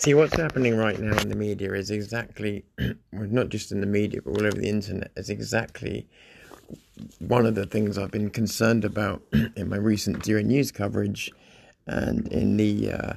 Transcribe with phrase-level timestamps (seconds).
[0.00, 3.86] See, what's happening right now in the media is exactly, well, not just in the
[3.86, 6.08] media, but all over the internet, is exactly
[7.18, 9.20] one of the things I've been concerned about
[9.56, 11.30] in my recent Zero News coverage
[11.86, 13.12] and in the uh,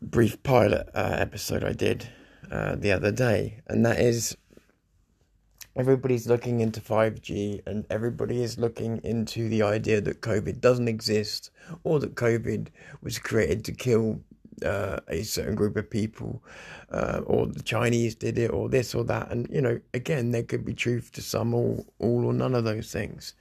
[0.00, 2.08] brief pilot uh, episode I did
[2.48, 3.60] uh, the other day.
[3.66, 4.36] And that is
[5.74, 11.50] everybody's looking into 5G and everybody is looking into the idea that COVID doesn't exist
[11.82, 12.68] or that COVID
[13.02, 14.20] was created to kill
[14.64, 16.42] uh, a certain group of people,
[16.90, 19.30] uh, or the Chinese did it, or this or that.
[19.30, 22.64] And, you know, again, there could be truth to some, all, all or none of
[22.64, 23.34] those things.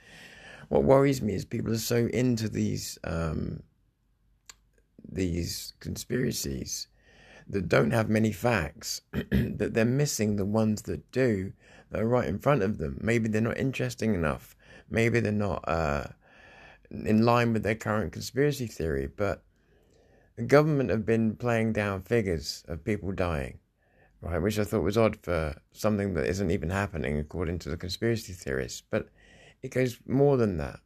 [0.69, 3.63] What worries me is people are so into these um,
[5.09, 6.87] these conspiracies
[7.47, 11.53] that don't have many facts that they're missing the ones that do
[11.91, 12.99] that are right in front of them.
[13.01, 14.55] Maybe they're not interesting enough.
[14.89, 16.07] Maybe they're not uh,
[16.91, 19.07] in line with their current conspiracy theory.
[19.07, 19.43] But
[20.37, 23.57] the government have been playing down figures of people dying,
[24.21, 24.37] right?
[24.37, 28.33] Which I thought was odd for something that isn't even happening according to the conspiracy
[28.33, 28.83] theorists.
[28.89, 29.09] But
[29.63, 30.79] it goes more than that.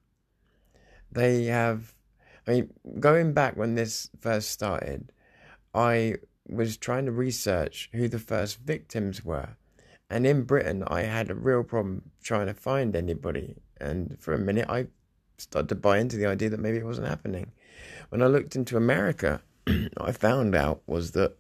[1.12, 1.94] They have,
[2.48, 5.12] I mean, going back when this first started,
[5.76, 6.16] I
[6.48, 9.58] was trying to research who the first victims were.
[10.10, 13.56] And in Britain, I had a real problem trying to find anybody.
[13.82, 14.88] And for a minute, I
[15.42, 17.52] started to buy into the idea that maybe it wasn't happening.
[18.10, 21.38] When I looked into America, what I found out was that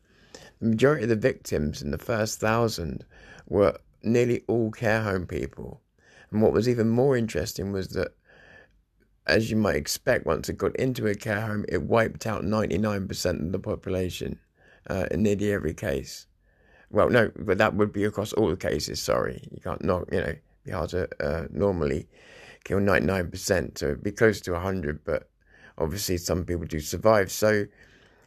[0.60, 3.06] the majority of the victims in the first thousand
[3.48, 5.82] were nearly all care home people.
[6.32, 8.14] And what was even more interesting was that,
[9.28, 13.46] as you might expect, once it got into a care home, it wiped out 99%
[13.46, 14.40] of the population
[14.90, 16.26] uh, in nearly every case.
[16.90, 19.02] Well, no, but that would be across all the cases.
[19.02, 22.08] Sorry, you can't not, you know, be hard to uh, normally
[22.64, 25.30] kill 99%, so it'd be close to 100, but
[25.78, 27.32] obviously some people do survive.
[27.32, 27.66] So,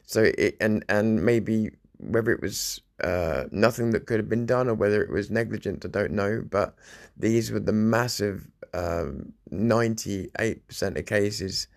[0.06, 4.68] so it and and maybe whether it was uh, nothing that could have been done
[4.68, 6.42] or whether it was negligent, I don't know.
[6.48, 6.74] But
[7.17, 11.68] these were the massive um, ninety-eight percent of cases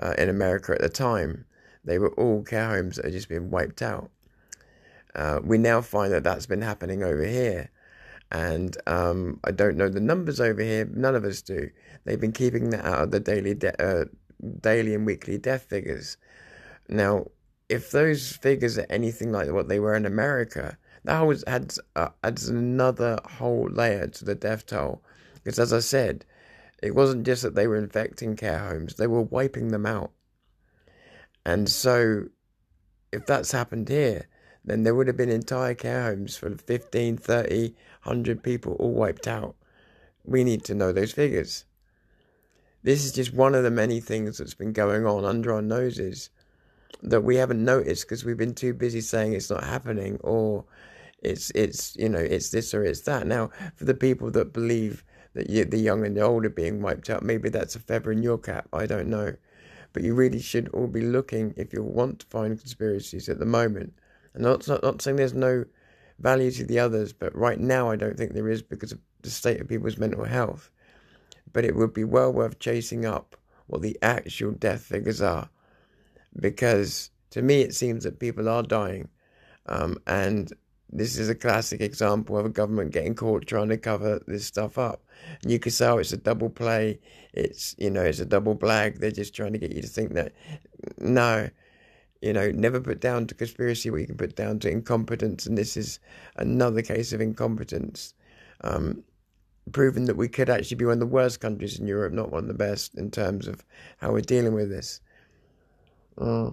[0.00, 1.44] uh, in America at the time.
[1.84, 4.10] They were all care homes that had just been wiped out.
[5.14, 7.70] Uh, we now find that that's been happening over here.
[8.32, 10.86] And um, I don't know the numbers over here.
[10.86, 11.68] None of us do.
[12.04, 14.06] They've been keeping that out of the daily de- uh,
[14.60, 16.16] daily and weekly death figures.
[16.88, 17.26] Now,
[17.68, 22.08] if those figures are anything like what they were in America, that always adds, uh,
[22.24, 25.02] adds another whole layer to the death toll.
[25.44, 26.24] Because as I said,
[26.82, 30.10] it wasn't just that they were infecting care homes, they were wiping them out.
[31.44, 32.28] And so,
[33.12, 34.26] if that's happened here,
[34.64, 37.74] then there would have been entire care homes for 15, 30,
[38.04, 39.56] 100 people all wiped out.
[40.24, 41.64] We need to know those figures.
[42.84, 46.30] This is just one of the many things that's been going on under our noses
[47.02, 50.64] that we haven't noticed because we've been too busy saying it's not happening or
[51.22, 53.26] it's it's you know it's this or it's that.
[53.26, 56.82] Now, for the people that believe that you, the young and the old are being
[56.82, 58.68] wiped out, maybe that's a feather in your cap.
[58.72, 59.34] I don't know,
[59.92, 63.46] but you really should all be looking if you want to find conspiracies at the
[63.46, 63.94] moment.
[64.34, 65.64] And not not, not saying there's no
[66.18, 69.30] value to the others, but right now I don't think there is because of the
[69.30, 70.70] state of people's mental health
[71.52, 75.48] but it would be well worth chasing up what the actual death figures are.
[76.38, 79.08] Because to me, it seems that people are dying.
[79.66, 80.52] Um, and
[80.90, 84.78] this is a classic example of a government getting caught trying to cover this stuff
[84.78, 85.02] up.
[85.42, 87.00] And you could say, oh, it's a double play.
[87.32, 88.98] It's, you know, it's a double blag.
[88.98, 90.32] They're just trying to get you to think that.
[90.98, 91.48] No,
[92.22, 95.46] you know, never put down to conspiracy what you can put down to incompetence.
[95.46, 95.98] And this is
[96.36, 98.14] another case of incompetence.
[98.62, 99.02] Um,
[99.72, 102.44] proving that we could actually be one of the worst countries in Europe, not one
[102.44, 103.64] of the best in terms of
[103.98, 105.00] how we're dealing with this.
[106.18, 106.50] Uh,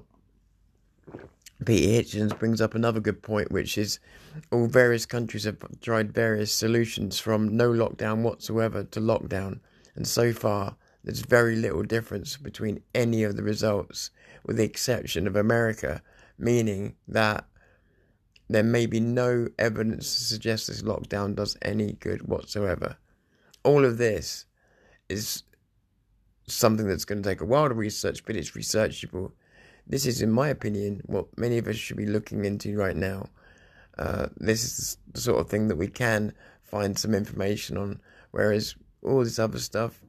[1.65, 3.99] Peter Hitchens brings up another good point, which is
[4.51, 9.59] all various countries have tried various solutions from no lockdown whatsoever to lockdown,
[9.95, 10.77] and so far
[11.09, 14.11] there's very little difference between any of the results,
[14.45, 16.03] with the exception of America,
[16.37, 17.45] meaning that
[18.47, 22.95] there may be no evidence to suggest this lockdown does any good whatsoever.
[23.63, 24.45] All of this
[25.09, 25.41] is
[26.45, 29.31] something that's going to take a while to research, but it's researchable.
[29.87, 33.29] This is, in my opinion, what many of us should be looking into right now.
[33.97, 37.99] Uh, this is the sort of thing that we can find some information on,
[38.29, 39.99] whereas all this other stuff,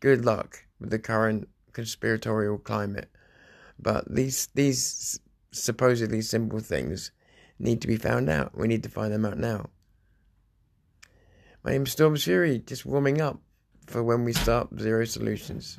[0.00, 3.10] good luck with the current conspiratorial climate.
[3.78, 5.20] But these these
[5.52, 7.12] supposedly simple things
[7.58, 8.56] need to be found out.
[8.56, 9.70] We need to find them out now.
[11.62, 13.38] My name's Storm Fury, just warming up
[13.86, 15.76] for when we start Zero Solutions.